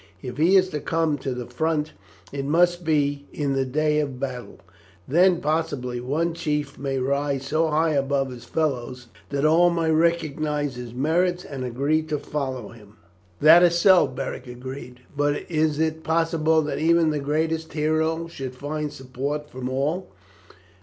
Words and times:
If 0.23 0.37
he 0.37 0.55
is 0.55 0.69
to 0.69 0.79
come 0.79 1.19
to 1.19 1.31
the 1.31 1.45
front 1.45 1.93
it 2.31 2.45
must 2.45 2.83
be 2.83 3.27
in 3.31 3.53
the 3.53 3.65
day 3.65 3.99
of 3.99 4.19
battle. 4.19 4.57
Then, 5.07 5.39
possibly, 5.41 5.99
one 6.01 6.33
chief 6.33 6.79
may 6.79 6.97
rise 6.97 7.45
so 7.45 7.67
high 7.67 7.91
above 7.91 8.31
his 8.31 8.45
fellows 8.45 9.09
that 9.29 9.45
all 9.45 9.69
may 9.69 9.91
recognize 9.91 10.73
his 10.75 10.91
merits 10.95 11.45
and 11.45 11.63
agree 11.63 12.01
to 12.01 12.17
follow 12.17 12.69
him." 12.69 12.97
"That 13.41 13.61
is 13.61 13.77
so," 13.77 14.07
Beric 14.07 14.47
agreed; 14.47 15.01
"but 15.15 15.43
is 15.51 15.77
it 15.77 16.03
possible 16.03 16.63
that 16.63 16.79
even 16.79 17.11
the 17.11 17.19
greatest 17.19 17.71
hero 17.73 18.25
should 18.27 18.55
find 18.55 18.91
support 18.91 19.51
from 19.51 19.69
all? 19.69 20.07